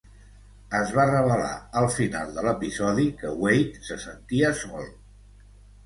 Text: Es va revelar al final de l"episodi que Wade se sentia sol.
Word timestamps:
Es 0.79 0.93
va 0.99 1.05
revelar 1.09 1.51
al 1.83 1.91
final 1.97 2.33
de 2.39 2.45
l"episodi 2.47 3.07
que 3.23 3.37
Wade 3.45 3.87
se 3.93 4.03
sentia 4.09 4.55
sol. 4.65 4.93